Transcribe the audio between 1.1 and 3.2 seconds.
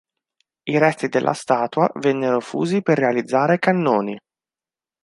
statua vennero fusi per